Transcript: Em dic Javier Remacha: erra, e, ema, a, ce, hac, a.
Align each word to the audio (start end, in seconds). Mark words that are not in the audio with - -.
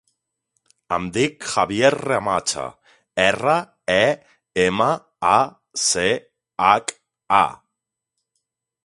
Em 0.95 1.03
dic 1.17 1.43
Javier 1.49 1.91
Remacha: 1.95 2.63
erra, 3.25 3.57
e, 3.97 4.05
ema, 4.65 4.89
a, 5.33 5.37
ce, 5.85 6.07
hac, 6.71 6.99
a. 7.45 7.47